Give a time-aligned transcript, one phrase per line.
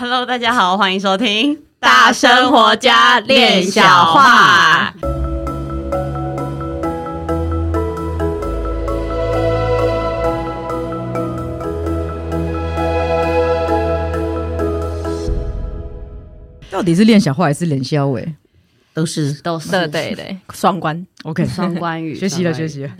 [0.00, 3.82] Hello，大家好，欢迎收听《大生活家练小
[4.14, 4.94] 话》。
[16.70, 18.26] 到底是练小话还是练肖伟？
[18.94, 21.06] 都是都是对对对，双关。
[21.24, 22.90] OK，双关语，学习了，学习了。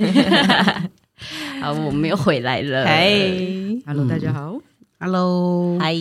[1.62, 2.84] 好，我们又回来了。
[2.84, 4.58] 嘿，Hello，大家好。
[4.98, 5.94] Hello，嗨。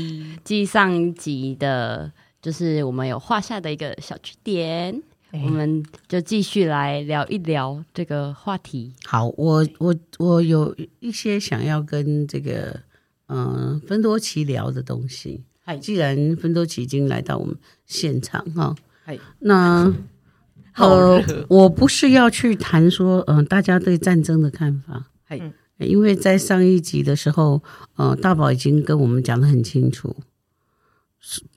[0.50, 2.12] 继上一集的，
[2.42, 5.00] 就是我们有画下的一个小句点，
[5.32, 8.92] 我们就继续来聊一聊这个话题。
[9.06, 12.80] 好，我我我有一些想要跟这个
[13.28, 15.44] 嗯、呃、芬多奇聊的东西。
[15.64, 19.94] 嗨，既然芬多奇已经来到我们现场哈，嗨，那
[20.78, 25.40] 呃，我不是要去谈说嗯、呃、大家对战争的看法，嗨，
[25.78, 27.62] 因为在上一集的时候，
[27.98, 30.16] 呃，大宝已经跟我们讲的很清楚，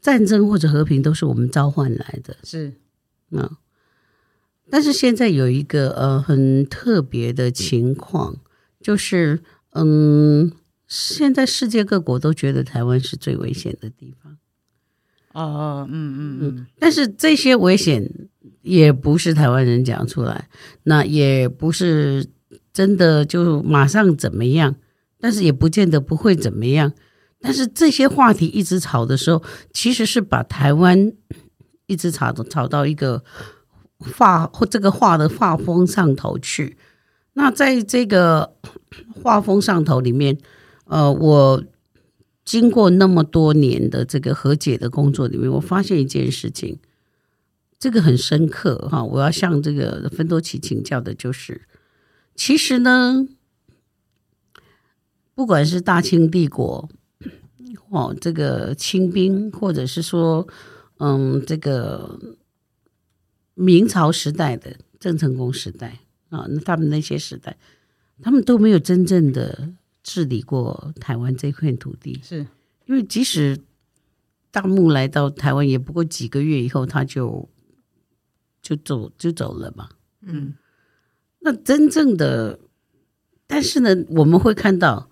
[0.00, 2.72] 战争或者和平都是我们召唤来的，是，
[3.30, 3.50] 嗯，
[4.68, 8.36] 但是现在有一个呃很特别的情况，
[8.80, 10.52] 就是嗯。
[10.94, 14.36] 现在世界各国都觉得台湾是最危险的地方，
[15.32, 18.28] 哦，嗯嗯嗯，但是这些危险
[18.60, 20.50] 也不是台湾人讲出来，
[20.82, 22.26] 那也不是
[22.74, 24.76] 真的就马上怎么样，
[25.18, 26.92] 但是也不见得不会怎么样。
[27.42, 29.42] 但是这些话题一直吵的时候，
[29.74, 31.12] 其实是把台湾
[31.86, 33.22] 一直吵吵到一个
[33.98, 36.78] 画或这个画的画风上头去。
[37.34, 38.54] 那在这个
[39.22, 40.38] 画风上头里面。
[40.86, 41.64] 呃，我
[42.44, 46.80] 经过那么多年的这个和解的工作里面，我发现一件事情，
[47.78, 49.02] 这个很深刻哈。
[49.02, 51.62] 我要向这个芬多奇请教的就是，
[52.34, 53.26] 其实呢，
[55.34, 56.90] 不管是大清帝国
[57.90, 60.46] 哦，这个清兵，或者是说，
[60.98, 62.18] 嗯，这个
[63.54, 67.56] 明朝时代的郑成功时代啊，那他们那些时代，
[68.20, 69.74] 他们都没有真正的。
[70.04, 72.44] 治理过台湾这片土地，是
[72.86, 73.56] 因为即使
[74.50, 77.48] 大木来到台湾，也不过几个月以后，他就
[78.60, 79.90] 就走就走了嘛。
[80.22, 80.54] 嗯，
[81.38, 82.58] 那真正的，
[83.46, 85.08] 但是呢，我们会看到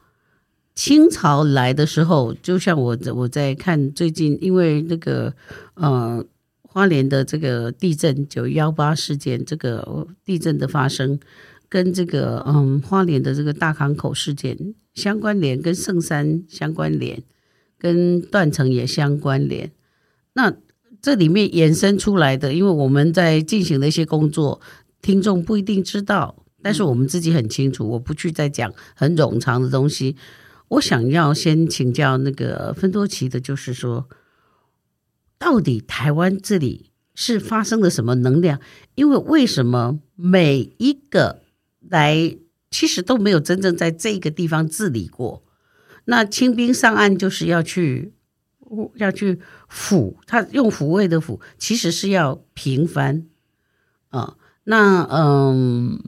[0.74, 5.34] 清朝来的时候，就像我我在看最近，因为那个
[5.74, 6.24] 呃
[6.62, 11.18] 花莲的这个地震九幺八事件，这个地震的发生。
[11.72, 17.22] 跟这个嗯花莲的这个大港口事件相关联，跟圣山相关联，
[17.78, 19.70] 跟断层也相关联。
[20.32, 20.52] 那
[21.00, 24.60] 这里面衍生出来的，因为我们在进行的一些工作，
[25.00, 27.88] 听众不一定知道，但是我们自己很清楚。
[27.88, 30.16] 我不去再讲很冗长的东西。
[30.70, 34.08] 我想要先请教那个芬多奇的，就是说，
[35.38, 38.60] 到底台湾这里是发生了什么能量？
[38.94, 41.42] 因为为什么每一个
[41.80, 42.36] 来，
[42.70, 45.42] 其实都没有真正在这个地方治理过。
[46.04, 48.14] 那清兵上岸就是要去，
[48.94, 53.26] 要去抚，他用抚慰的抚，其实是要平番
[54.10, 54.36] 啊。
[54.64, 56.00] 那嗯，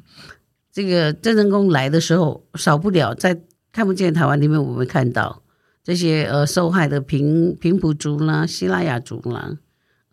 [0.71, 5.43] 这个郑成功来的时候，少不了在看不见台湾里面，我们看到
[5.83, 9.59] 这些呃受害的平平埔族啦、西拉雅族啦。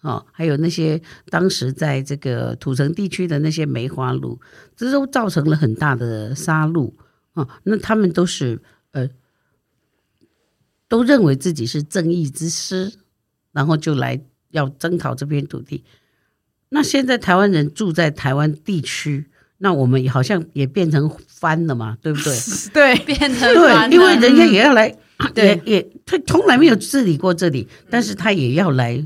[0.01, 4.39] 哦，还有那些当时在这个土城地区的那些梅花鹿，
[4.77, 6.93] 这都造成了很大的杀戮
[7.33, 7.45] 啊！
[7.63, 8.61] 那他们都是
[8.91, 9.09] 呃，
[10.87, 12.93] 都认为自己是正义之师，
[13.51, 15.83] 然后就来要征讨这片土地。
[16.69, 22.35] 那现在台湾人住在台湾地区，那我们好像也变成翻了嘛，对不对？
[22.73, 24.93] 对，变成对，因为人家也要来，
[25.33, 29.05] 对，也他从来没有治理过这里，但是他也要来。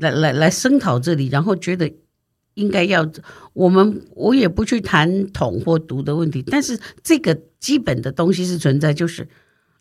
[0.00, 1.88] 来来来声讨这里，然后觉得
[2.54, 3.08] 应该要
[3.52, 9.28] 我们，我也不去谈统或独的问题，但是这个基本的东西是存在，就是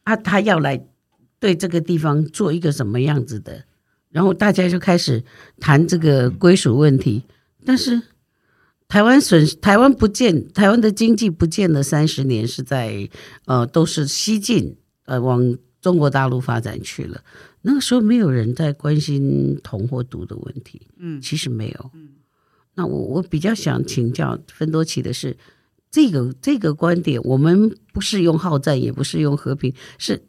[0.04, 0.86] 啊，他要来
[1.40, 3.64] 对这个地方做一个什么样子的，
[4.12, 5.24] 然后大家就开始
[5.60, 7.24] 谈这个归属问题。
[7.66, 8.00] 但是
[8.94, 13.10] 台湾损失，台湾不见，台湾的经济不见了三十年，是在
[13.46, 17.24] 呃都是西进呃往中国大陆发展去了。
[17.64, 22.10] 那个时候没有人在关心同或独的问题，嗯，其实没有，嗯，
[22.76, 25.36] 那我我比较想请教芬多奇的是，
[25.90, 30.22] 这个这个观点，我们不是用好战，也不是用和平，是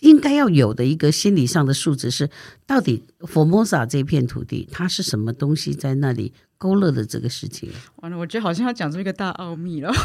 [0.00, 2.30] 应该要有的一个心理上的素质是，
[2.66, 7.70] 到底 Formosa 这片土地，它是什么东西在那里勾勒的这个事情。
[8.02, 9.90] 完了，我觉得好像要讲出一个大奥秘了。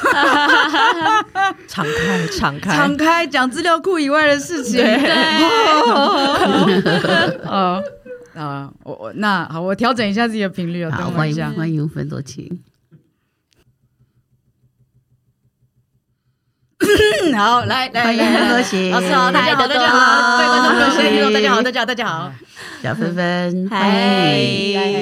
[1.67, 4.77] 敞开，敞开，敞开讲资料库以外的事情。
[4.77, 4.95] 对，
[7.43, 7.81] 啊，
[8.35, 10.91] 啊，我我那好，我调整一下自己的频率啊。
[10.91, 12.59] 好，欢迎欢迎分多奇。
[17.35, 22.31] 好，来来来，多谢老师好，大家好，大家好，各位观众朋友，大家好，大家好大家好，
[22.81, 23.79] 小芬芬，嗨，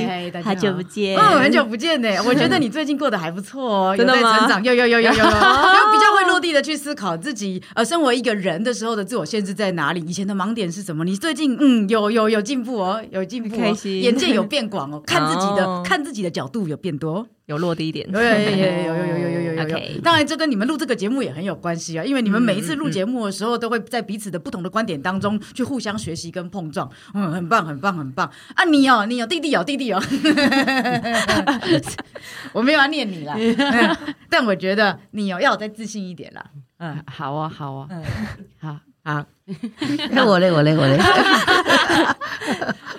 [0.08, 2.10] 嗨，大家好久不见，嗯，很久不见呢。
[2.26, 4.40] 我觉得你最近过得还不错哦， 真的吗？
[4.40, 5.24] 成长，有有有有有有，有
[5.92, 10.00] 比较会落地的去思考自己，呃，身为一个人的时候的自我限制在哪里？
[10.02, 11.04] 以前的盲点是什么？
[11.04, 17.26] 你最近嗯，有有有进步哦，有进步，开心，眼界有变广哦，看自己的看自己的角度有变多。
[17.48, 20.02] 有落地一点，有有有有有有有有有有有。
[20.02, 26.90] 当然，这跟你们录这个节目也很有关系啊，因为你们每一次录节目的时候，都会在彼此的不同的观点当中去互相学习跟碰撞。
[27.14, 28.30] 嗯，很棒，很棒，很棒。
[28.56, 30.02] 啊，你哦，你有弟弟哦，弟弟哦。
[32.54, 33.36] 我没有要念你啦，
[34.30, 36.46] 但我觉得你哦要再自信一点啦。
[36.78, 37.88] 嗯，好啊，好啊，
[38.60, 38.80] 好。
[39.04, 39.41] 好，那
[40.26, 40.98] 我嘞，我嘞，我嘞。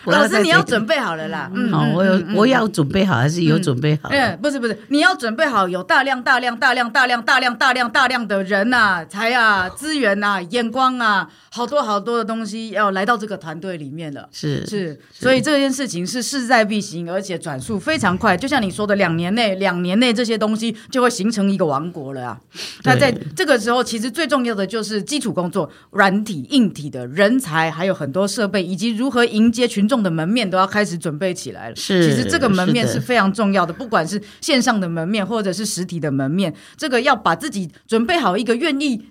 [0.04, 1.48] 老师，你要准备好了啦。
[1.54, 4.08] 嗯，好，我有，我要准备好，还是有准备好？
[4.10, 14.28] 嗯，不是，不是，你要准备好，有大量、大量、大量、大量、大量、大量、大量的人呐、才啊、资源呐、眼光啊，好多好多的东西要来到这个团队里面了。
[14.32, 18.36] 是是，所以这件事情是势在必行，而且转速非常快。
[18.36, 22.40] 就像你说的，两年内，两年内这些东西就会形成一个王国了啊。
[22.82, 25.70] 那在这个时候，其实最重要的就是基础工作。
[25.92, 31.76] 软体、硬体的人才，还有很多设备，以及如何迎接群众的门面，都要开始准备起来了。
[31.76, 39.02] 是，其实这个门面是非常重要的，的不管是线上的门面，或者是实体的门面，这个要把自己准备好一个愿意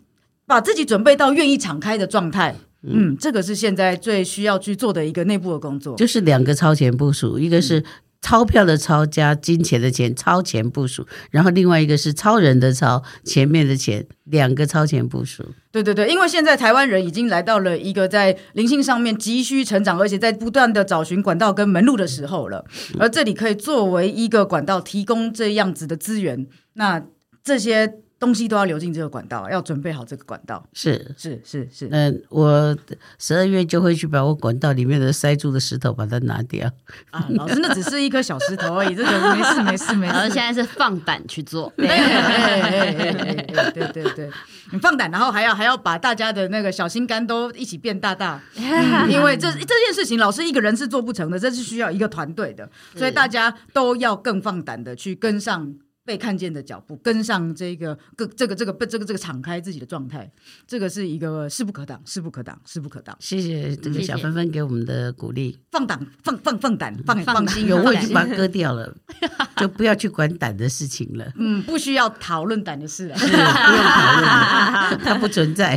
[0.45, 2.55] 把自己准备到愿意敞开的状态。
[2.83, 7.83] 嗯，这个是现在最需要去做的一个内部的工作，就是两个超前部署，一个是。
[8.21, 15.43] 钞票的钞加金钱的钱，超前部署，然后另外一个是超人的超，前面的钱，两个超前部署。
[15.71, 22.63] 对对对，因为现在台湾人已经来到了一个在灵性上面急需成长，而且在不断的找寻管道跟门路的时候了，
[22.99, 26.47] 而这里可以作为一个管道，提供这样子的资源。
[26.73, 27.03] 那
[27.43, 27.95] 这些。
[28.21, 30.63] 东西都要流进这个管道，要准备好这个管道。
[30.73, 31.89] 是是是是。
[31.91, 32.77] 嗯，我
[33.17, 36.71] 十二月就会去把我管道里面的塞住的石头把它拿掉。
[37.09, 40.13] 啊，老师，那只是一颗小石头而已，这个没事没事没事。
[40.13, 41.73] 老师现在是放胆去做。
[41.81, 41.87] 对
[43.73, 44.29] 对对对，
[44.71, 48.39] 你放胆，然后还要还要把大家的那个小心肝都一起变大大，
[49.09, 55.73] 因为这这件事情老师一个人是做不成的，这是需要一个团队的，所以大家都要更放胆的去跟上。
[56.03, 60.29] 被看见的脚步，跟上这个个这个这个被这个这个敞开自己的状态，
[60.65, 63.15] 这个是一个势不可挡，势不可挡，势不可挡。
[63.19, 65.59] 谢谢这个小芬芬给我们的鼓励。
[65.71, 68.95] 放胆，放放放胆，放放心，有我已经把它割掉了，
[69.57, 71.31] 就不要去管胆的事情了。
[71.35, 75.75] 嗯，不需要讨论胆的事了，不用讨论，它不存在。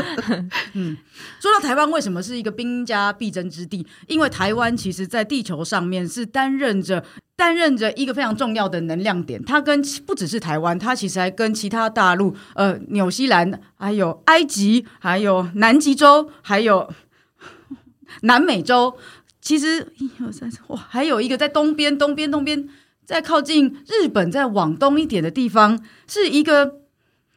[0.74, 0.96] 嗯，
[1.40, 3.86] 说到台湾，为什么是一个兵家必争之地？
[4.08, 7.04] 因为台湾其实在地球上面是担任着。
[7.36, 16.90] 担任着一个非常重要的能量点，它跟不只是台湾，它其实还跟其他大陆，呃，纽西兰，还有埃及，还有南极洲，还有
[18.22, 18.96] 南美洲，
[19.40, 22.68] 其实一二三四，哇，还有一个在东边，东边，东边，
[23.04, 26.85] 在靠近日本，再往东一点的地方，是一个。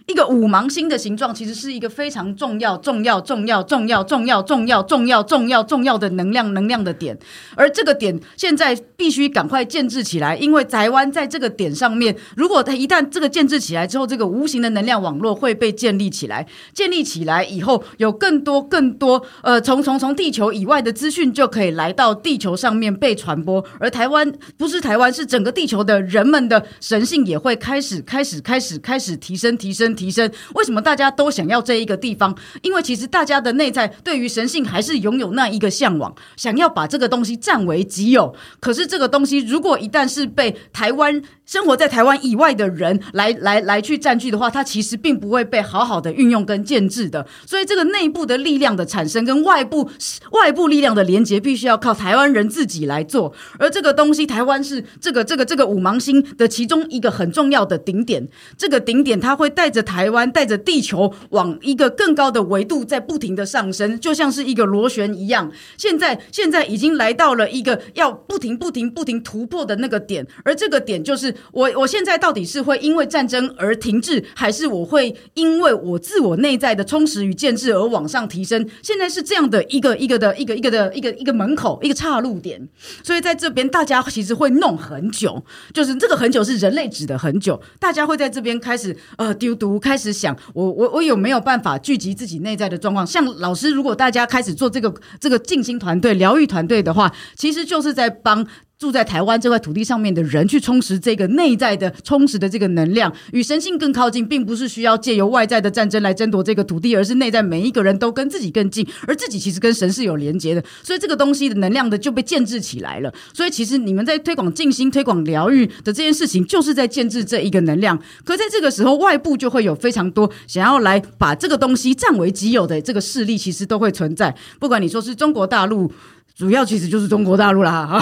[0.10, 7.16] 一个五芒星的形状，其实是一个非常重要、重要、重要、重要、重要、重要、重要、重要、重要的能量、能量的点。
[7.56, 16.48] 而这个点现在必须赶快建置起来，因为台湾在这个点上面，如果它一旦这个建置起来之后，这个无形的能量网络会被建立起来。
[16.74, 23.64] 建立起来以后，有更多、更多呃，从从从地球以外的资讯就可以来到地球上面被传播。
[23.80, 29.96] 而台湾不是台湾，是整个地球的人们的神性也会开始、开始、开始、开始提升、提升。
[30.00, 32.34] 提升，为什么大家都想要这一个地方？
[32.62, 38.34] 因为其实大家的内在对于神性还是拥有那一个向往，想要把这个东西占为己有。
[38.62, 47.26] 可是这个东西如果一旦是被台湾生活在台湾以外的人来来来去占据的话，它其实并不会被好好的运用跟建制的。
[47.46, 49.90] 所以这个内部的力量的产生跟外部
[50.32, 53.34] 外部力量的连接，必须要靠台湾人自己来做。
[53.58, 58.30] 而这个东西，台湾是这个这个这个五芒星的其中一个很重要的顶点。
[58.56, 59.80] 这个顶点它会带着。
[59.90, 65.52] 台湾带着地球往一个更高的维度在不停的上升，就像是一个螺旋一样。
[65.78, 78.68] 现在现在已经来到了一个要不停不停不停突破的那个点，而这个点就是我我现在到底是会因为战争而停滞，还是我会因为我自我内在的充实与建制而往上提升？
[78.82, 82.68] 现在是这样的一个一个的一个一个的一个一个门口，一个岔路点。
[83.04, 85.44] 所以在这边，大家其实会弄很久，
[85.74, 93.06] 就是这个很久是人类指的很久，大家会在这边开始呃丢毒，开始想我我我有没有办法聚集自己内在的状况？
[93.06, 98.46] 像老师，如果大家开始做这个这个静心团队、疗愈团队的话，其实就是在帮。
[98.80, 113.14] 住在台湾这块土地上面的人，去充实这个内在的充实的这个能量，与神性更靠近，并不是需要借由外在的战争来争夺这个土地，而是内在每一个人都跟自己更近，而自己其实跟神是有连接的，所以这个东西的能量的就被建制起来了。
[113.34, 118.02] 所以其实你们在推广静心、推广疗愈的这件事情，就是在建制这一个能量。
[118.24, 124.34] 可在这个时候，外部就会有非常多想要来把这个东西占为己有的这个势力，其实都会存在。
[124.58, 125.92] 不管你说是中国大陆。
[126.40, 128.02] 主要其实就是中国大陆啦，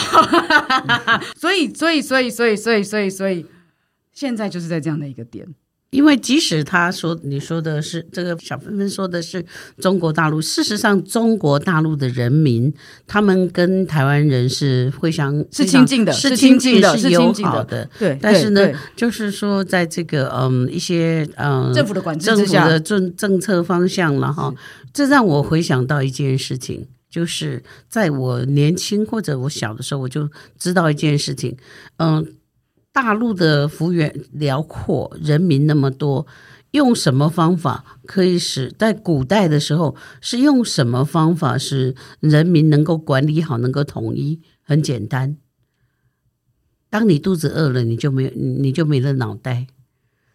[1.35, 3.43] 所以，所以，所以，所以，所以，所以，所以，
[4.13, 5.47] 现在就是在这样的一个点。
[5.89, 9.43] 因为即使他说你说的是这个小芬芬说的是
[9.79, 12.71] 中国大陆，事实上中国大陆的人民
[13.07, 17.89] 他们跟台湾人是会相是亲近的，是亲近的，是友好的。
[17.97, 24.53] 对，但是呢，就是说在这个嗯一些嗯政府的管政府的政政策方向了哈，
[24.93, 26.85] 这让我回想到一件事情。
[27.09, 31.57] 就是在我年轻或者我小的时候，我就知道一件事情，
[31.97, 32.35] 嗯，
[32.91, 36.27] 大陆的幅员辽阔，人民那么多，
[36.71, 44.41] 用什么方法可以使在古代的时候是用什么方法使人民能够管理好，能够统一？
[44.61, 45.37] 很简单，
[46.89, 49.67] 当你肚子饿了，你就没，你就没了脑袋。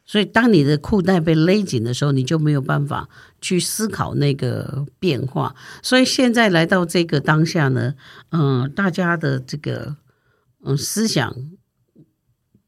[0.04, 3.08] 所以，当你的裤带被勒紧的时候，你就没有办法
[3.40, 5.54] 去思考那个变化。
[5.80, 7.94] 所以，现在来到这个当下呢，
[8.30, 9.96] 嗯、大家的这个
[10.64, 11.34] 嗯思想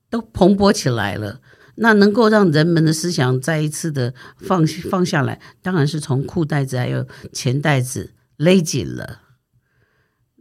[0.09, 1.41] 都蓬勃起来了。
[1.75, 9.23] 那能够让人们的思想再一次的放放下来，当然是从裤带子还有钱袋子勒紧了，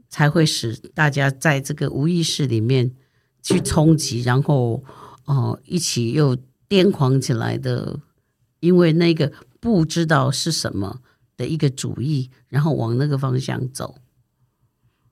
[0.10, 2.94] 才会使大家在这个无意识里面
[3.42, 4.84] 去冲击，然后
[5.26, 6.38] 哦、一起又。
[6.74, 8.00] 癫狂起来的，
[8.60, 11.02] 因为那个不知道是什么
[11.38, 14.00] 的一个主意，然后往那个方向走。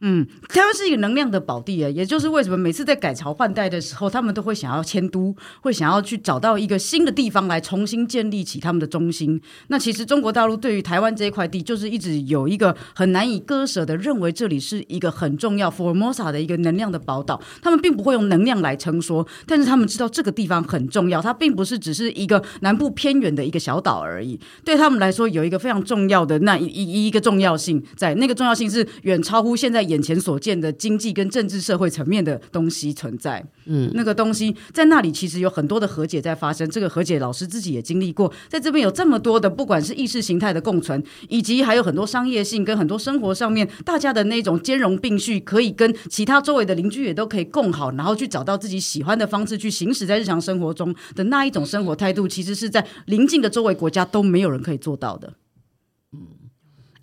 [0.04, 9.40] 嗯，台湾是一个能量的宝地啊，也就是为什么每次在改朝换代的时候，他们都会想要迁都，会想要去找到一个新的地方来重新建立起他们的中心。
[9.68, 17.40] 那其实中国大陆对于台湾这一块地，就是一直有一个很难以割舍的，认为这里是一个很重要 Formosa 的一个能量的宝岛。
[17.62, 24.40] 他们并不会用能量来称说，但是他们知道这个地方很重要，它并不是只是一个南部偏远的一个小岛而已。
[24.66, 29.91] 对他们来说，有一个非常重要的那一一一个重要性在，那个重要性是远超乎现在。
[29.92, 36.68] 眼前所见的经济跟政治社会层面的东西存在，嗯，那个东西在那里其实有很多的和解在发生。
[36.70, 55.34] 这个和解老师自己也经历过，在这边有这么多的，不管是意识形态的共存，以及还有很多商业性跟很多生活上面大家的那种兼容并蓄，可以跟其他周围的邻居也都可以共好，然后去找到自己喜欢的方式去行驶在日常生活中的那一种生活态度，其实是在邻近的周围国家都没有人可以做到的。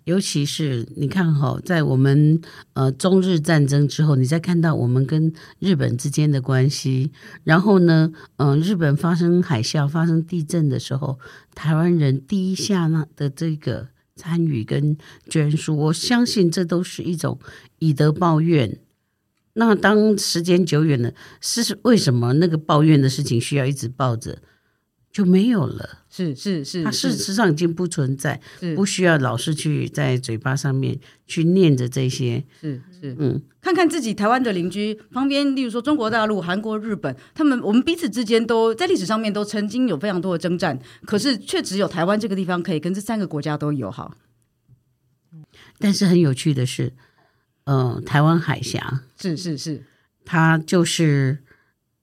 [0.09, 2.41] 尤其是你看哈，在我们
[2.73, 7.11] 呃中日战争之后，你再看到我们跟日本之间的关系，
[7.43, 11.19] 然后呢，嗯、日本发生海啸、发生地震的时候，
[11.53, 14.97] 台湾人第一下那的这个参与跟
[15.29, 17.37] 捐书，我相信这都是一种
[17.77, 18.79] 以德报怨。
[19.53, 24.39] 那当时间久远了，是为什么那个抱怨的事情需要一直抱着？
[25.11, 28.39] 就没有了，是是是，它事实上已经不存在，
[28.75, 44.15] 不需要老是去在嘴巴上面去念着这些，是是，嗯，看看自己台湾的邻居旁边，例如说中国大陆、韩国、日本，他们我们彼此之间都在历史上面都曾经有非常多的征战，可是却只有台湾这个地方可以跟这三个国家都友好。
[45.79, 46.93] 但是很有趣的是，
[47.63, 49.83] 呃，台湾海峡是是是，
[50.23, 51.39] 它就是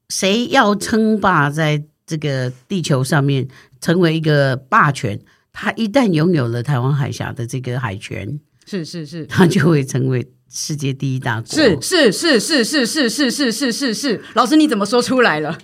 [0.09, 1.85] 谁要称霸在。
[2.07, 3.45] 这个地球上面
[3.81, 5.19] 成为一个霸权，
[5.51, 11.49] 他一旦拥有了台湾海峡的这个海权，是是是，他就会成为世界第一大国。
[11.49, 15.57] 是是是是是是是是是是是，老师你怎么说出来了？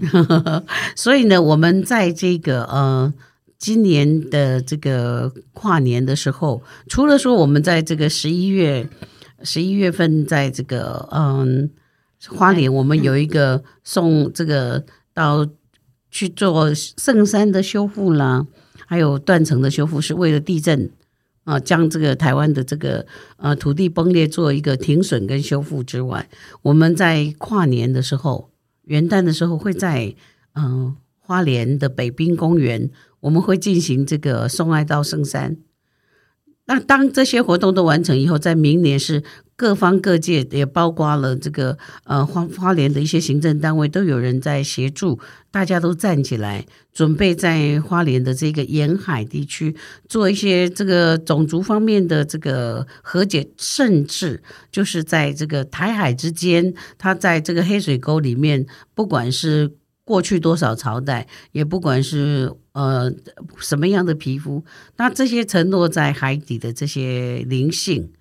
[0.97, 3.13] 所以呢，我们在这个呃
[3.57, 8.89] 今年的这个跨年的时候，除了说我们在这个十一月
[9.43, 11.69] 十一月份，在这个嗯
[12.27, 14.83] 花莲，我们有一个送这个
[15.13, 15.47] 到。
[16.13, 18.45] 去做圣山的修复啦，
[18.85, 20.91] 还有断层的修复，是为了地震
[21.43, 23.05] 啊，将这个台湾的这个
[23.37, 26.29] 呃土地崩裂做一个停损跟修复之外，
[26.61, 28.51] 我们在跨年的时候
[28.83, 30.15] 元旦的时候会在
[30.55, 32.91] 嗯、花莲的北滨公园，
[33.21, 35.57] 我们会进行这个送爱到圣山。
[36.65, 39.21] 那当这些活动都完成以后，在明年是
[39.57, 45.19] 各方各界，也包括了这个呃花花莲的一些行政单位，都有人在协助，
[45.51, 49.75] 大家都站起来，准备在花莲的这个沿海地区
[50.07, 54.41] 做一些这个种族方面的这个和解，甚至
[54.71, 58.65] 就是在这个台海之间，他在这个黑水沟里面，
[58.95, 59.71] 不管是。
[60.05, 63.11] 过去多少朝代，也不管是呃
[63.57, 64.65] 什么样的皮肤，
[64.97, 68.11] 那这些沉落在海底的这些灵性，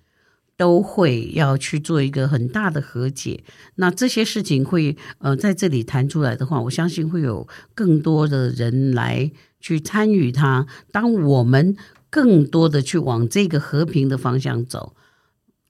[0.55, 3.43] 都会要去做一个很大的和解。
[3.75, 10.65] 那这些事情会呃在这里谈出来的话，我相信会有更多的人来去参与它。
[10.91, 11.75] 当我们
[12.09, 14.95] 更多的去往这个和平的方向走，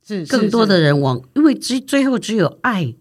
[0.05, 2.93] 是，是，更多的人往，因为只最后只有爱。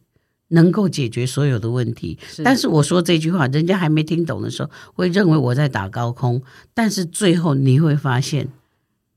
[0.52, 6.42] 能够解决所有的问题，但是我说这句话，人家还没听懂的时候，会认为我在打高空。
[6.74, 8.48] 但是最后你会发现，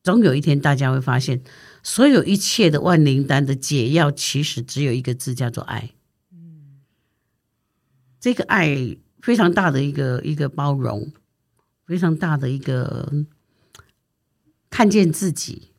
[0.01, 1.41] 总有一天大家会发现，
[1.83, 5.91] 所有一切的万灵丹的解药，其实只有一个字，叫做爱。
[6.31, 6.79] 嗯，
[8.19, 11.11] 这个爱非常大的一个一个包容，
[11.85, 13.11] 非常大的一个
[14.69, 15.74] 看见自己。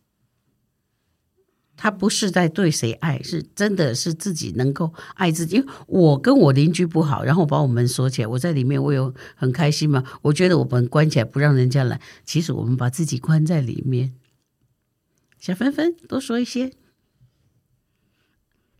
[1.76, 5.56] 他不是在对谁爱，是真的是自己能够爱自己。
[5.56, 10.02] 因为我跟我邻居不好，然后把我们锁起来，我在里面，我有很开心嘛。
[10.22, 14.14] 我觉得我们关起来不让人家来，其实我们把自己关在里面。
[15.38, 16.72] 小芬芬多说一些，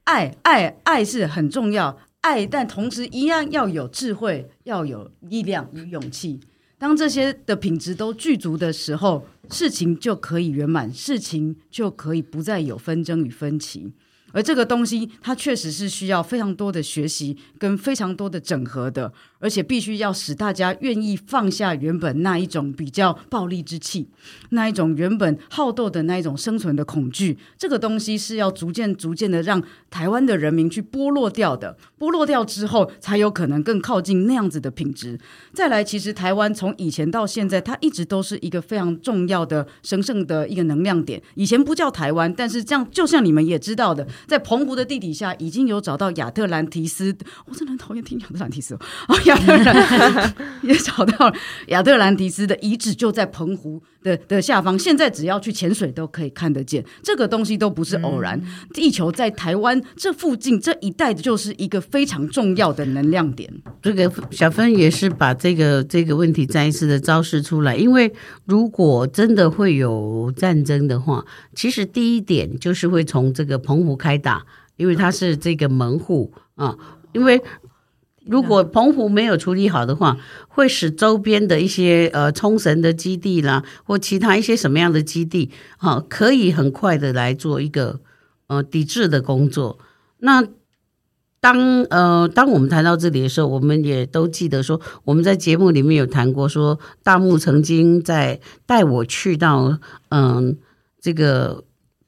[0.04, 6.40] 爱爱爱是很重要，爱，但同时一样要有智慧，要有力量与勇气。
[6.78, 13.92] 当这些的品质都具足的时候，事情就可以圆满，事情就可以不再有纷争与分歧。
[14.32, 19.12] 而这个东西，它确实是需要非常多的学习跟非常多的整合的。
[19.38, 24.08] 而且必须要使大家愿意放下原本那一种比较暴力之气，
[24.48, 31.76] 那一种原本好斗的那一种生存的恐惧，这个东西是要逐渐逐渐的让台湾的人民去剥落掉的。
[31.98, 35.18] 剥落掉之后，才有可能更靠近那样子的品质。
[35.52, 41.22] 再来，其实台湾从以前到现在，它一直都是一个非常重要的神圣的一个能量点。
[41.34, 47.16] 以前不叫台湾，但是这样就像你们也知道的，在澎湖的地底下已经有找到亚特兰提斯。
[47.46, 49.20] 我真的很讨厌听亚特兰提斯哦。
[49.26, 51.34] 亚特兰 也找到了
[51.68, 54.78] 亚特兰提斯的遗址，就在澎湖的的下方。
[54.78, 58.40] 现在只要去潜水都可以看得见，这个东西都不是偶然。
[58.72, 63.52] 地球在台湾这附近这一带，就是一个非常重要的能量点。
[63.82, 68.12] 这个小芬也是把这个这个问题再一次的昭示出来，因为
[68.44, 76.76] 如果真的会有战争的话，其实第一点就是会从这个澎湖开打，因为它是这个门户啊，
[77.12, 77.42] 因为。
[78.26, 80.16] 如果澎湖没有处理好的话，
[80.48, 88.00] 会使周边的一些呃冲绳的基地啦，或其他一些什么样的基地，哈，可以很快的来做一个
[88.48, 89.78] 呃抵制的工作。
[90.18, 90.44] 那
[91.40, 100.54] 当呃当我们谈到这里的时候，我们也都记得说，我们在节目里面有谈过说，说大木曾经在带我去到嗯、呃、
[101.00, 101.62] 这个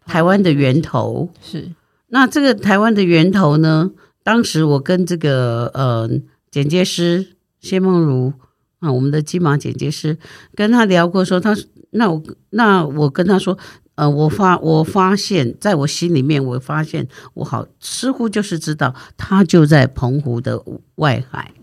[0.07, 1.71] 台湾的源头，是
[2.09, 3.93] 那这个台湾的源头呢？
[4.29, 6.07] 当时我跟这个呃
[6.51, 7.29] 剪接师
[7.61, 8.31] 谢梦如
[8.79, 10.19] 啊，我们的金马剪接师
[10.55, 11.57] 跟他聊过说，他
[11.93, 13.57] 那我那我跟他说，
[13.95, 20.63] 呃，我发我发现在我心里面，我发现我好似乎就是知道他就在澎湖的
[20.97, 21.55] 外海。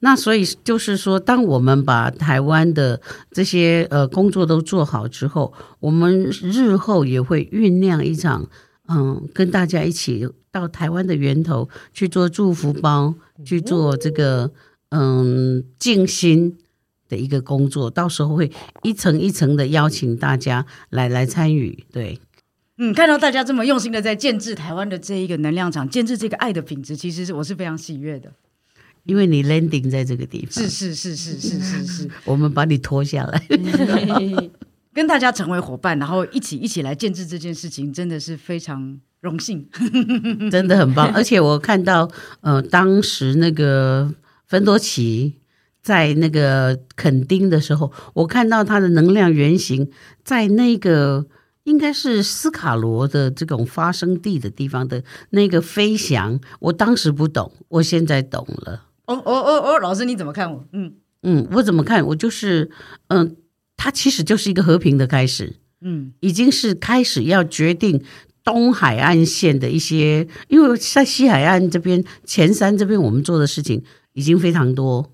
[0.00, 8.46] 那所以就是说，当我们把台湾的这些呃工作都做好之后，我们日后也会酝酿一场。
[8.86, 13.12] 嗯，跟大家一起到台湾的源头去做祝福包，
[13.44, 14.52] 去做这个
[14.90, 16.56] 嗯静心
[17.08, 18.52] 的一个工作，到时候会
[18.84, 21.84] 一层一层的邀请大家来来参与。
[21.90, 22.20] 对，
[22.78, 28.32] 嗯，看到大家这么用心的在建制台湾的这一个能量场，建制这个爱的品质，其实是我是非常喜悦的，
[29.02, 33.44] 因为你 landing 在这个地方，是是是是是是是，我们把你拖下来。
[34.94, 39.68] 跟大家成为伙伴，然后一起一起来建制这件事情，真的是非常荣幸，
[40.50, 41.12] 真的很棒。
[41.12, 42.08] 而且我看到，
[42.40, 44.14] 呃，当时那个
[44.46, 45.34] 芬多奇
[45.82, 49.90] 在那个垦丁的时候，我看到他的能量原型
[50.22, 51.26] 在那个
[51.64, 56.38] 应该是斯卡罗的这种发生地的地方的那个飞翔。
[56.60, 58.84] 我当时不懂，我现在懂了。
[59.06, 60.64] 哦哦哦哦，老师你怎么看我？
[60.72, 62.06] 嗯嗯，我怎么看？
[62.06, 62.70] 我就是
[63.08, 63.26] 嗯。
[63.26, 63.32] 呃
[63.84, 68.02] 它其实就是一个和平的开始，嗯，已经是开始要决定
[68.42, 75.12] 东海岸线的一些，因为在西海岸这边、前山这边，我们做的事情已经非常多，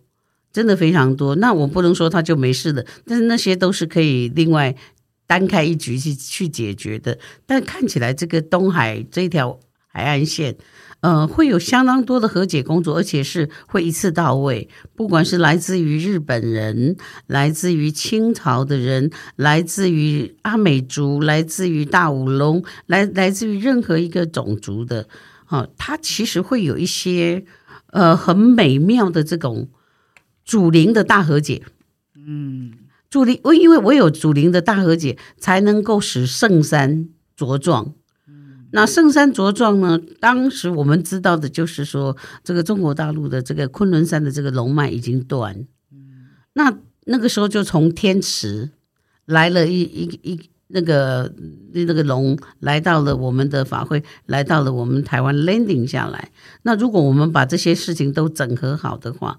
[0.53, 1.35] 真的非常多。
[1.35, 4.77] 那我不能说他就没事的，但是那些都是可以另外
[5.27, 7.19] 单开一局去去解决的。
[7.47, 10.55] 但看起来这个东海这条海岸线。
[11.01, 14.69] 呃，会有相当多的和解工作，而且是会一次到位。
[14.95, 25.09] 不管是来自于日本人，来自于清朝的人，来自于阿美族，来自于大武龙，来来自于任何一个种族的，
[25.47, 27.45] 啊，它其实会有一些
[27.93, 29.71] 呃很美妙的这种
[30.45, 31.63] 祖灵的大和解。
[32.15, 32.75] 嗯，
[33.11, 37.95] 祖灵，我因为我有祖灵的大和解，才能够使圣山茁壮。
[38.73, 40.01] 那圣山茁壮呢？
[40.21, 45.67] 当时我们知道的就是说，这个中国大陆的这个昆仑山的这个龙脉已经断。
[46.53, 48.71] 那那个时候就从天池
[49.25, 51.33] 来了一一一那个
[51.73, 56.31] 那个龙来到了我们的法会，来到了我们台湾 landing 下来。
[56.63, 59.39] 那如果我们把这些事情都整合好的话，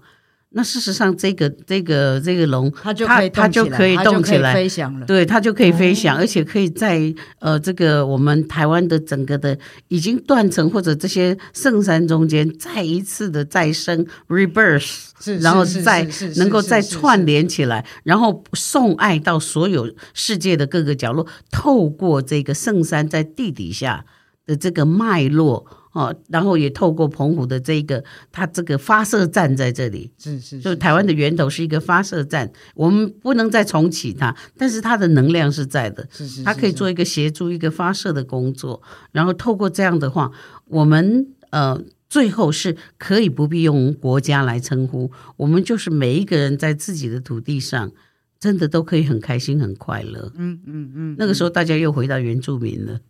[0.54, 5.06] 那事实上，这个这个这个龙，它就它它就可以动起来，飞翔了。
[5.06, 24.04] 对，它就可以飞翔，而且可以在呃这个我们台湾的整个的已经断层或者这些圣山中间再一次的再生 rebirth，然后再能够再串联起来，然后送爱到所有世界的各个角落，透过这个圣山在地底下
[24.46, 25.66] 的这个脉络。
[25.92, 38.80] 哦，然后也透过澎湖的这个，它这个发射站在这里，是是，就台湾的源头是一个发射站，我们不能再重启它，但是它的能量是在的，是是，它可以做一个协助一个发射的工作，
[39.12, 40.32] 然后透过这样的话，
[40.68, 41.78] 我们呃
[42.08, 47.92] 最后是可以不必用国家来称呼，我们就是每一个人在自己的土地上，
[48.40, 53.00] 真的都可以很开心很快乐，嗯嗯嗯，那个时候大家又回到原住民了，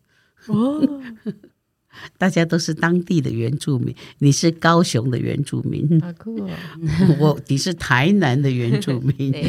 [0.48, 1.00] 哦。
[2.18, 6.50] 大家都是当地的原住民，你是高雄的原住民，好酷哦！
[7.18, 9.32] 我你是台南的原住民。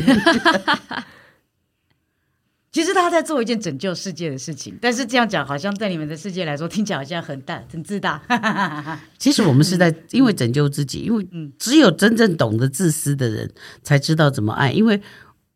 [2.71, 8.19] 其实他在做一件拯救世界的事情，但是这样讲好像在你们的世界来说听起来好像很大、很自大。
[9.19, 11.27] 其实我们是在因为拯救自己，因为
[11.59, 13.51] 只有真正懂得自私的人
[13.83, 14.71] 才知道怎么爱。
[14.71, 14.99] 因为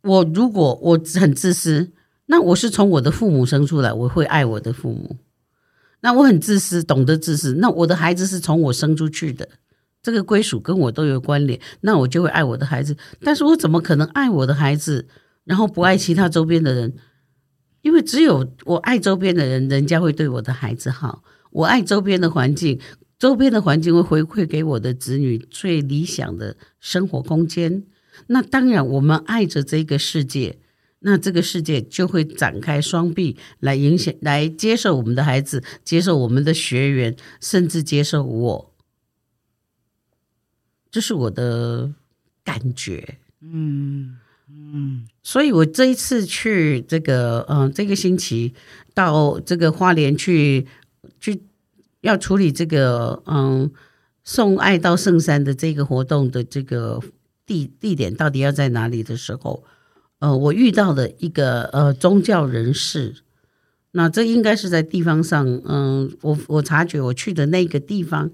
[0.04, 1.92] 我如果我很自私，
[2.28, 5.18] 那我是从我的父母生出来，我会爱我的父母。
[6.02, 7.56] 那我很自私，懂得自私。
[7.56, 9.50] 那我的孩子是从我生出去的，
[10.04, 11.60] 这个归属跟我都有关联。
[11.82, 12.96] 那我就会爱我的孩子。
[13.22, 15.08] 但是我怎么可能爱我的孩子，
[15.44, 16.94] 然后不爱其他周边的人？
[17.82, 21.24] 因为只有我爱周边的人，人家会对我的孩子好。
[21.52, 22.80] 我爱周边的环境，
[23.18, 27.84] 周边的环境会回馈给我的子女最理想的生活空间。
[28.28, 30.60] 那当然，我们爱着这个世界。
[31.00, 38.74] 那这个世界就会展开双臂来影响、来接受我们的孩子，接受我们的学员，甚至接受我。
[40.90, 41.94] 这是我的
[42.44, 43.20] 感觉。
[43.42, 44.18] 嗯
[44.50, 48.56] 嗯，所以我这一次去这个，嗯、呃，这个星期
[48.96, 50.66] 到这个花莲去，
[51.20, 51.44] 去
[52.02, 53.70] 要处理这个，嗯，
[54.24, 57.00] 送爱到圣山的这个活动的这个
[57.46, 59.64] 地地点到底要在哪里的时候。
[60.20, 63.18] 呃，我遇到的一个呃宗教人士，
[63.92, 68.32] 那这应该是在地方上，嗯、我我察觉我去的那个地方，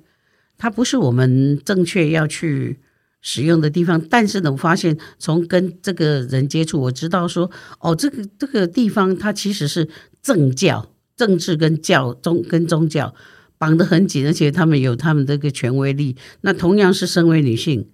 [0.58, 2.80] 它不是我们正确要去
[3.20, 9.90] 使用的地方，但是呢，我发现从跟这个人接触，我知道说，哦，这个这个地方它其实是
[10.22, 13.14] 政教、政治跟教宗跟宗教
[13.58, 16.16] 绑得很紧，而且他们有他们这个权威力。
[16.42, 17.90] 那同样是身为女性，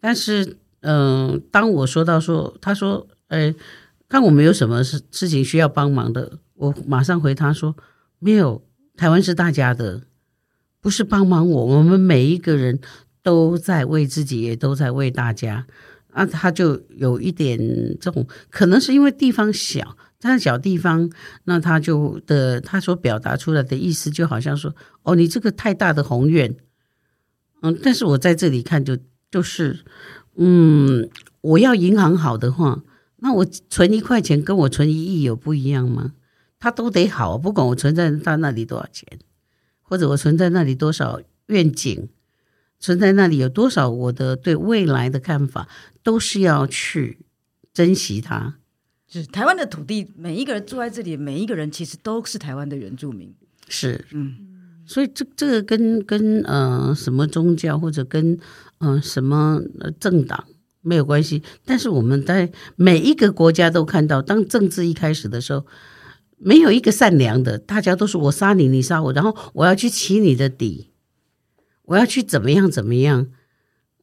[0.00, 0.56] 但是。
[0.80, 3.52] 嗯、当我说到说，他说，哎，
[4.08, 7.76] 看我们有什么事事情需要帮忙的，我马上回他说，
[8.20, 8.62] 没有，
[8.96, 10.02] 台湾是大家的，
[10.80, 12.78] 不是帮忙我，我们每一个人
[13.24, 15.66] 都在为自己，也都在为大家。
[16.12, 17.58] 啊，他就有一点
[18.00, 21.10] 这种，可能是因为地方小，但是小地方，
[21.44, 26.56] 那他就的他所表达出来的意思，就好像说，哦，你这个太大的宏愿，
[27.62, 28.96] 嗯，但是我在这里看就
[29.30, 29.84] 就是。
[30.40, 32.84] 嗯，我要银行好的话，
[33.16, 36.12] 那我存一块钱跟我存一亿有不一样吗？
[36.60, 39.18] 它都得好，不管我存在他那里多少钱，
[39.82, 42.08] 或者我存在那里多少愿景，
[42.78, 45.68] 存在那里有多少我的对未来的看法，
[46.04, 47.18] 都是要去
[47.74, 48.58] 珍惜它。
[49.08, 53.34] 就是台湾的土地，每一个人住在这里，每一个人其实都是台湾的原住民。
[53.68, 54.36] 是，嗯，
[54.86, 58.38] 所以这这个跟跟呃什么宗教或者跟。
[58.80, 59.60] 嗯，什么
[59.98, 60.44] 政党
[60.80, 65.66] 没有关系，但是我们在每一个国家都看到，当政治一开始的时候，
[66.36, 70.90] 没有一个善良的，大家都是我杀你，你杀我，然后我要去起你的底，
[71.86, 73.26] 我要去怎么样怎么样。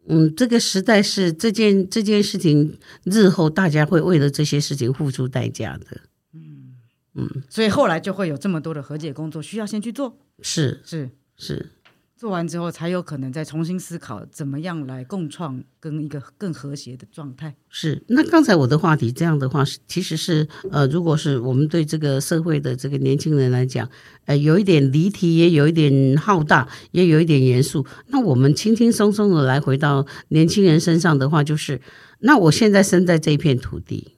[0.07, 6.01] 嗯，这个时代是这件这件事情，日后大家会为了这些事情付出代价的。
[6.33, 6.75] 嗯
[7.15, 10.17] 嗯，所以后来就会有这么多的和解工作需要先去做。
[10.41, 11.55] 是是是。
[11.55, 11.71] 是
[12.17, 17.53] 做完之后，才有可能再重新思考怎么样来共创跟一个更和谐的状态。
[17.69, 23.89] 是，那刚才我的话题这样的话，其实是呃，如果是我们对这个社会的这个年轻人来讲，
[24.25, 27.85] 呃，有一点离题，也有一点浩大，也有一点严肃。
[28.07, 31.81] 那我们轻轻松松的来回到年轻人身上的话，就是，
[32.19, 34.14] 那我现在生在这片土地。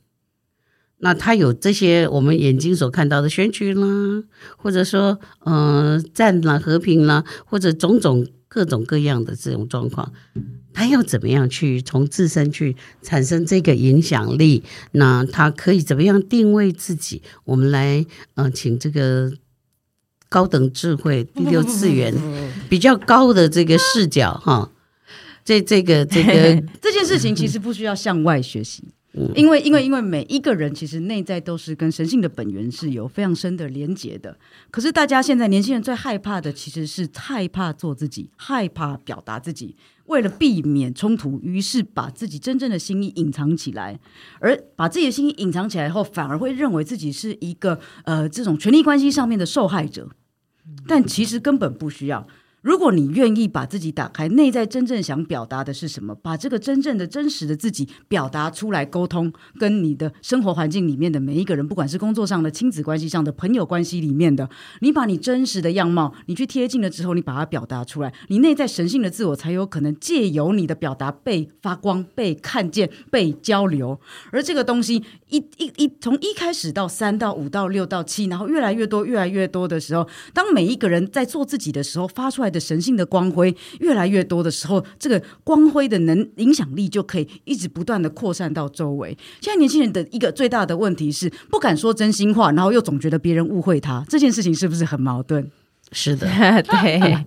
[0.99, 4.23] 那他有这些我们眼睛所看到的选举啦，
[4.57, 10.11] 或者说，呃，战啦、和平啦，或者种种各种各样的这种状况，
[10.73, 14.63] 他要怎么样去从自身去产生这个影响力？
[14.93, 17.21] 那他可以怎么样定位自己？
[17.45, 19.31] 我们来，呃，请这个
[20.29, 22.11] 高等智慧第六次元
[22.67, 24.71] 比较高的这个视角哈，
[25.45, 28.83] 这这个这个 这件事情其实不需要向外学习。
[29.35, 34.37] 因为，因为，因为每一个人其实内在都是跟神性的本源是有非常深的连结的。
[34.69, 39.75] 可是，大家现在年轻人最害怕的其实是害怕做自己，害怕表达自己。
[40.05, 43.99] 为了避免冲突，于是把自己真正的心意隐藏起来。
[44.39, 50.09] 而把自己的心意隐藏起来后，反而会认为自己是一个呃这种权力关系上面的受害者。
[50.85, 52.27] 但其实根本不需要。
[52.67, 56.13] 如果你愿意把自己打开，内在真正想表达的是什么？
[56.13, 64.49] 把这个真正的、真实的自己表达出来，沟通，跟你的生活环境里面的每一个人，不管是工作上的、亲子关系上的、朋友关系里面的，
[64.81, 73.97] 你把你真实的样貌，你去贴近了之后，你把它表达出来，你内在神性的自我才有可能借由你的表达被发光、被看见、被交流。
[74.33, 82.56] 而这个东西一一一从一开始到三到五到六到七，然后越来越多、越来越多的时候，当每一个人在做自己的时候，发出来的。
[82.59, 89.17] 神性的光辉越来越多的时候，这个光辉的能影响力就可以一直不断的扩散到周围。
[89.41, 95.49] 现在年轻人的一个最大的问题是不敢说真心话，然后又总觉得别人误会他，这件事情是不是很矛盾？
[95.91, 96.27] 是的，
[96.63, 97.25] 对。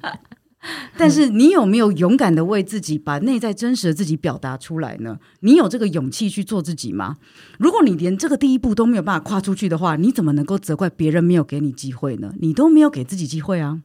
[0.95, 5.17] 但是你有没有勇敢的为自己把内在真实的自己表达出来呢？
[5.41, 7.17] 你有这个勇气去做自己吗？
[7.59, 12.35] 如果你连这个第一步都没有办法跨出去的话，你怎么能够责怪别人没有给你机会呢？
[12.41, 13.81] 你都没有给自己机会啊！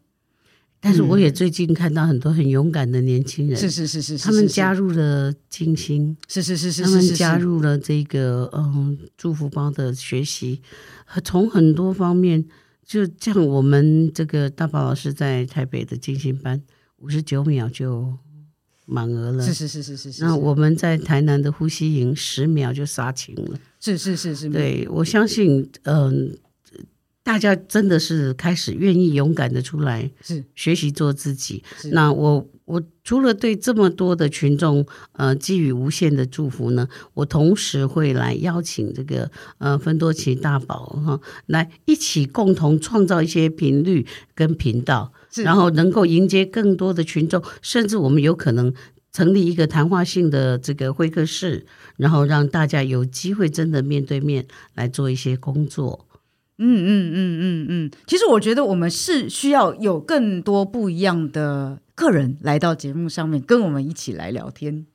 [0.85, 10.61] 但是我也最近看到很多很勇敢的年轻人，是是是是，他们加入了静心，是是是是，他们加入了这个嗯祝福包的学习，
[11.23, 12.45] 从很多方面，
[12.85, 16.61] 就像我们这个大宝老师在台北的静心班，
[16.97, 18.13] 五十九秒就
[18.85, 26.37] 满额了，是是是是是，那我们在台南的呼吸营十秒就杀青了，是是是是，对，我相信嗯。
[27.25, 31.63] 大家真的是开始愿意勇敢的出来，是学习做自己。
[31.91, 48.71] 那我我除了对这么多的群众呃给予无限的祝福呢，我同时会来邀请这个呃芬多奇大宝哈，来一起共同创造一些频率跟频道，然后能够迎接更多的群众，甚至我们有可能
[49.11, 51.65] 成立一个谈话性的这个会客室，
[51.97, 56.05] 然后让大家有机会真的面对面来做一些工作。
[56.57, 64.85] 嗯嗯嗯嗯嗯，其实我觉得我们是需要有更多不一样的客人来到节目上面，跟我们一起来聊天。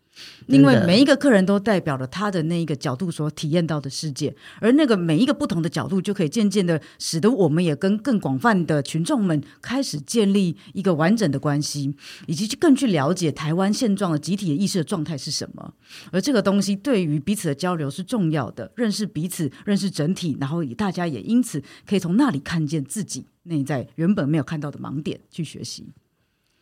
[0.47, 11.95] 因为每一个客人都代表了他的那一个角度所体验到的世界，而那个每一个不同的角度，就可以渐渐的使得我们也跟更广泛的群众们开始建立一个完整的关系，
[12.27, 15.75] 以及去更去了解台湾现状的集体意识的状态是什么。
[16.11, 25.87] 而这个东西对于彼此的交流是重要的，认识彼此，认识整体，然后大家也因此可以从那里看见自己内在原本没有看到的盲点去学习。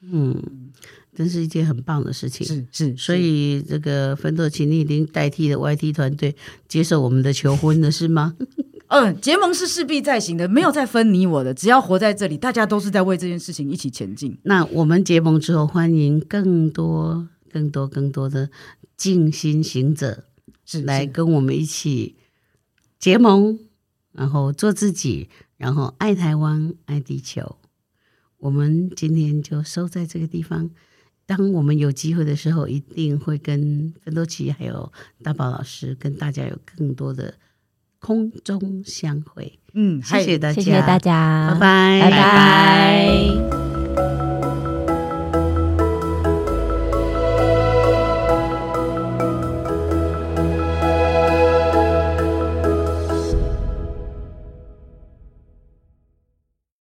[0.03, 0.71] 嗯。
[1.17, 6.37] 真是一件很棒的事情，是是，所以这个芬多奇你已经代替了 YT 团队
[6.69, 8.37] 接受我们的求婚了，是吗？
[8.87, 14.39] 嗯，结盟是势必在行的，没有再分你我的，只要活在这里，大家都是在为这件事情一起前进。
[14.45, 18.49] 那我们结盟之后，欢迎更多、更多、更多的
[18.97, 20.23] 静心行者
[20.65, 22.15] 是来跟我们一起
[23.01, 23.59] 结盟，
[24.13, 27.57] 然后做自己，然后爱台湾、爱地球。
[28.38, 30.70] 我们今天就收在这个地方
[31.27, 37.35] 当我们有机会的时候一定会跟芬多奇还有大宝老师跟大家有更多的
[37.98, 39.59] 空中相会。
[39.74, 42.11] 嗯谢谢大家谢谢大家拜拜。
[42.11, 42.11] 拜
[43.94, 44.38] 拜。